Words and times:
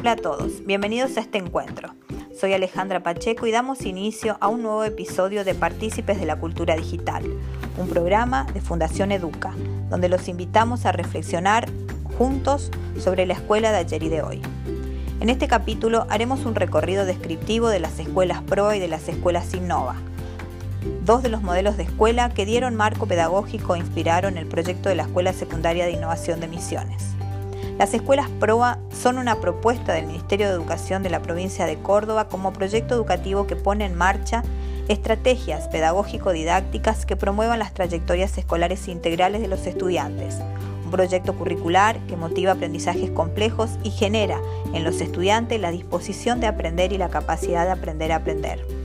Hola 0.00 0.12
a 0.12 0.16
todos, 0.16 0.64
bienvenidos 0.64 1.18
a 1.18 1.20
este 1.20 1.36
encuentro. 1.36 1.90
Soy 2.34 2.54
Alejandra 2.54 3.02
Pacheco 3.02 3.46
y 3.46 3.50
damos 3.50 3.84
inicio 3.84 4.38
a 4.40 4.48
un 4.48 4.62
nuevo 4.62 4.82
episodio 4.82 5.44
de 5.44 5.54
Partícipes 5.54 6.18
de 6.18 6.24
la 6.24 6.36
Cultura 6.36 6.74
Digital, 6.74 7.22
un 7.76 7.86
programa 7.86 8.46
de 8.54 8.62
Fundación 8.62 9.12
Educa, 9.12 9.52
donde 9.90 10.08
los 10.08 10.26
invitamos 10.28 10.86
a 10.86 10.92
reflexionar 10.92 11.68
juntos 12.16 12.70
sobre 12.98 13.26
la 13.26 13.34
escuela 13.34 13.72
de 13.72 13.76
ayer 13.76 14.02
y 14.02 14.08
de 14.08 14.22
hoy. 14.22 14.40
En 15.20 15.28
este 15.28 15.48
capítulo 15.48 16.06
haremos 16.08 16.46
un 16.46 16.54
recorrido 16.54 17.04
descriptivo 17.04 17.68
de 17.68 17.80
las 17.80 17.98
escuelas 17.98 18.40
PRO 18.40 18.72
y 18.72 18.78
de 18.78 18.88
las 18.88 19.06
escuelas 19.06 19.52
Innova, 19.52 19.96
dos 21.04 21.22
de 21.22 21.28
los 21.28 21.42
modelos 21.42 21.76
de 21.76 21.82
escuela 21.82 22.30
que 22.30 22.46
dieron 22.46 22.74
marco 22.74 23.04
pedagógico 23.04 23.74
e 23.74 23.80
inspiraron 23.80 24.38
el 24.38 24.46
proyecto 24.46 24.88
de 24.88 24.94
la 24.94 25.02
Escuela 25.02 25.34
Secundaria 25.34 25.84
de 25.84 25.92
Innovación 25.92 26.40
de 26.40 26.48
Misiones. 26.48 27.09
Las 27.80 27.94
escuelas 27.94 28.28
PROA 28.38 28.78
son 28.92 29.16
una 29.16 29.40
propuesta 29.40 29.94
del 29.94 30.06
Ministerio 30.06 30.48
de 30.48 30.52
Educación 30.52 31.02
de 31.02 31.08
la 31.08 31.22
provincia 31.22 31.64
de 31.64 31.78
Córdoba 31.78 32.28
como 32.28 32.52
proyecto 32.52 32.94
educativo 32.94 33.46
que 33.46 33.56
pone 33.56 33.86
en 33.86 33.94
marcha 33.94 34.42
estrategias 34.88 35.66
pedagógico-didácticas 35.68 37.06
que 37.06 37.16
promuevan 37.16 37.58
las 37.58 37.72
trayectorias 37.72 38.36
escolares 38.36 38.86
integrales 38.86 39.40
de 39.40 39.48
los 39.48 39.66
estudiantes. 39.66 40.36
Un 40.84 40.90
proyecto 40.90 41.34
curricular 41.34 41.98
que 42.00 42.18
motiva 42.18 42.52
aprendizajes 42.52 43.10
complejos 43.12 43.70
y 43.82 43.92
genera 43.92 44.38
en 44.74 44.84
los 44.84 45.00
estudiantes 45.00 45.58
la 45.58 45.70
disposición 45.70 46.38
de 46.38 46.48
aprender 46.48 46.92
y 46.92 46.98
la 46.98 47.08
capacidad 47.08 47.64
de 47.64 47.72
aprender 47.72 48.12
a 48.12 48.16
aprender 48.16 48.79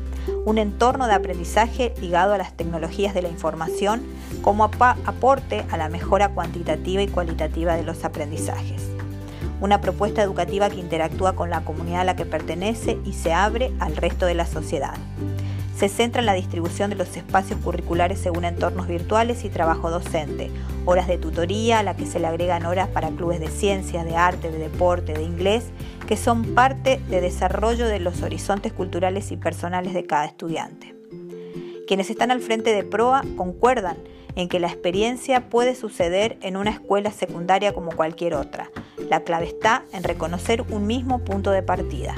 un 0.45 0.57
entorno 0.57 1.07
de 1.07 1.13
aprendizaje 1.13 1.93
ligado 2.01 2.33
a 2.33 2.37
las 2.37 2.55
tecnologías 2.55 3.13
de 3.13 3.21
la 3.21 3.29
información 3.29 4.03
como 4.41 4.63
aporte 4.63 5.65
a 5.71 5.77
la 5.77 5.89
mejora 5.89 6.29
cuantitativa 6.29 7.01
y 7.01 7.07
cualitativa 7.07 7.75
de 7.75 7.83
los 7.83 8.03
aprendizajes. 8.03 8.89
Una 9.61 9.81
propuesta 9.81 10.21
educativa 10.21 10.69
que 10.69 10.79
interactúa 10.79 11.33
con 11.33 11.49
la 11.49 11.61
comunidad 11.61 12.01
a 12.01 12.05
la 12.05 12.15
que 12.15 12.25
pertenece 12.25 12.97
y 13.05 13.13
se 13.13 13.33
abre 13.33 13.71
al 13.79 13.95
resto 13.95 14.25
de 14.25 14.35
la 14.35 14.45
sociedad 14.45 14.95
se 15.77 15.89
centra 15.89 16.21
en 16.21 16.25
la 16.25 16.33
distribución 16.33 16.89
de 16.89 16.95
los 16.95 17.17
espacios 17.17 17.59
curriculares 17.59 18.19
según 18.19 18.45
entornos 18.45 18.87
virtuales 18.87 19.43
y 19.43 19.49
trabajo 19.49 19.91
docente, 19.91 20.49
horas 20.85 21.07
de 21.07 21.17
tutoría 21.17 21.79
a 21.79 21.83
la 21.83 21.97
que 21.97 22.05
se 22.05 22.19
le 22.19 22.27
agregan 22.27 22.65
horas 22.65 22.87
para 22.87 23.09
clubes 23.09 23.41
de 23.41 23.49
ciencias, 23.49 24.05
de 24.05 24.15
arte, 24.15 24.51
de 24.51 24.57
deporte, 24.57 25.13
de 25.13 25.23
inglés, 25.23 25.65
que 26.07 26.17
son 26.17 26.55
parte 26.55 27.01
de 27.09 27.21
desarrollo 27.21 27.87
de 27.87 27.99
los 27.99 28.21
horizontes 28.21 28.73
culturales 28.73 29.31
y 29.31 29.37
personales 29.37 29.93
de 29.93 30.05
cada 30.05 30.25
estudiante. 30.25 30.95
Quienes 31.87 32.09
están 32.09 32.31
al 32.31 32.41
frente 32.41 32.73
de 32.73 32.83
PROA 32.83 33.23
concuerdan 33.35 33.97
en 34.35 34.49
que 34.49 34.59
la 34.59 34.67
experiencia 34.67 35.49
puede 35.49 35.75
suceder 35.75 36.37
en 36.41 36.57
una 36.57 36.71
escuela 36.71 37.11
secundaria 37.11 37.73
como 37.73 37.91
cualquier 37.91 38.33
otra. 38.33 38.69
La 39.09 39.21
clave 39.21 39.45
está 39.45 39.85
en 39.93 40.03
reconocer 40.03 40.63
un 40.69 40.87
mismo 40.87 41.19
punto 41.19 41.51
de 41.51 41.63
partida. 41.63 42.15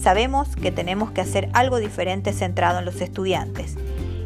Sabemos 0.00 0.54
que 0.56 0.70
tenemos 0.70 1.10
que 1.10 1.20
hacer 1.20 1.48
algo 1.54 1.78
diferente 1.78 2.32
centrado 2.32 2.78
en 2.78 2.84
los 2.84 3.00
estudiantes 3.00 3.76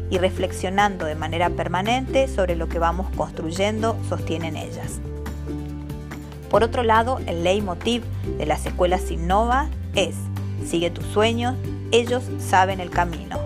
y 0.09 0.17
reflexionando 0.17 1.05
de 1.05 1.15
manera 1.15 1.49
permanente 1.49 2.27
sobre 2.27 2.55
lo 2.55 2.67
que 2.67 2.77
vamos 2.77 3.07
construyendo, 3.15 3.97
sostienen 4.07 4.55
ellas. 4.55 4.99
Por 6.49 6.63
otro 6.63 6.83
lado, 6.83 7.19
el 7.25 7.43
leitmotiv 7.43 8.03
de 8.37 8.45
las 8.45 8.65
escuelas 8.65 9.09
Innova 9.11 9.67
es, 9.95 10.15
sigue 10.65 10.89
tus 10.89 11.05
sueños, 11.05 11.55
ellos 11.91 12.23
saben 12.39 12.79
el 12.79 12.89
camino 12.89 13.39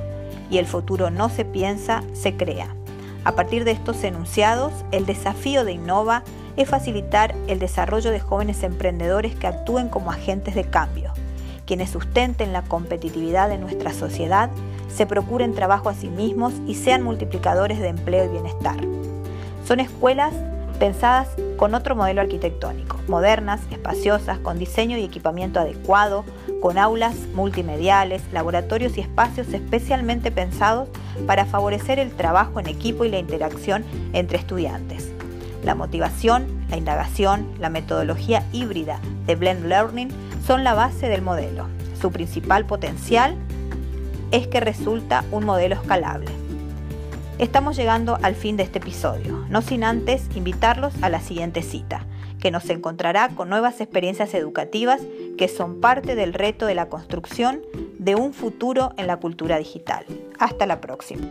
y 0.49 0.57
el 0.57 0.66
futuro 0.66 1.09
no 1.09 1.30
se 1.30 1.45
piensa, 1.45 2.03
se 2.13 2.35
crea. 2.35 2.73
A 3.23 3.33
partir 3.33 3.65
de 3.65 3.71
estos 3.71 4.03
enunciados, 4.03 4.71
el 4.91 5.05
desafío 5.05 5.65
de 5.65 5.73
Innova 5.73 6.23
es 6.55 6.69
facilitar 6.69 7.35
el 7.47 7.59
desarrollo 7.59 8.11
de 8.11 8.19
jóvenes 8.19 8.63
emprendedores 8.63 9.35
que 9.35 9.47
actúen 9.47 9.89
como 9.89 10.11
agentes 10.11 10.55
de 10.55 10.63
cambio 10.63 11.13
quienes 11.67 11.89
sustenten 11.89 12.53
la 12.53 12.63
competitividad 12.63 13.49
de 13.49 13.59
nuestra 13.59 13.93
sociedad, 13.93 14.49
se 14.87 15.05
procuren 15.05 15.54
trabajo 15.54 15.89
a 15.89 15.93
sí 15.93 16.08
mismos 16.08 16.54
y 16.65 16.73
sean 16.73 17.04
multiplicadores 17.04 17.80
de 17.80 17.89
empleo 17.89 18.25
y 18.25 18.30
bienestar. 18.30 18.77
Son 19.67 19.81
escuelas 19.81 20.33
pensadas 20.80 21.27
con 21.57 21.73
otro 21.73 21.95
modelo 21.95 22.21
arquitectónico, 22.21 22.99
modernas, 23.07 23.61
espaciosas, 23.71 24.39
con 24.39 24.59
diseño 24.59 24.97
y 24.97 25.03
equipamiento 25.03 25.59
adecuado, 25.59 26.23
con 26.61 26.77
aulas 26.77 27.15
multimediales, 27.33 28.21
laboratorios 28.31 28.97
y 28.97 29.01
espacios 29.01 29.51
especialmente 29.53 30.31
pensados 30.31 30.87
para 31.25 31.45
favorecer 31.45 31.99
el 31.99 32.11
trabajo 32.11 32.59
en 32.59 32.67
equipo 32.67 33.03
y 33.05 33.09
la 33.09 33.19
interacción 33.19 33.83
entre 34.13 34.37
estudiantes. 34.37 35.11
La 35.63 35.75
motivación, 35.75 36.45
la 36.69 36.77
indagación, 36.77 37.47
la 37.59 37.69
metodología 37.69 38.45
híbrida 38.53 38.99
de 39.25 39.35
Blend 39.35 39.65
Learning 39.65 40.09
son 40.45 40.63
la 40.63 40.75
base 40.75 41.09
del 41.09 41.21
modelo. 41.21 41.67
Su 41.99 42.11
principal 42.11 42.65
potencial 42.65 43.35
es 44.31 44.47
que 44.47 44.59
resulta 44.59 45.23
un 45.31 45.45
modelo 45.45 45.75
escalable. 45.75 46.36
Estamos 47.39 47.77
llegando 47.77 48.17
al 48.23 48.33
fin 48.33 48.58
de 48.58 48.64
este 48.64 48.80
episodio, 48.80 49.45
no 49.49 49.61
sin 49.61 49.83
antes 49.83 50.23
invitarlos 50.36 50.95
a 51.03 51.09
la 51.09 51.21
siguiente 51.21 51.61
cita, 51.61 52.03
que 52.39 52.49
nos 52.49 52.67
encontrará 52.71 53.30
con 53.30 53.48
nuevas 53.48 53.80
experiencias 53.80 54.33
educativas 54.33 55.02
que 55.37 55.48
son 55.48 55.80
parte 55.80 56.15
del 56.15 56.33
reto 56.33 56.65
de 56.65 56.73
la 56.73 56.89
construcción 56.89 57.61
de 57.99 58.15
un 58.15 58.33
futuro 58.33 58.93
en 58.98 59.05
la 59.05 59.17
cultura 59.17 59.59
digital. 59.59 60.03
Hasta 60.39 60.65
la 60.65 60.81
próxima. 60.81 61.27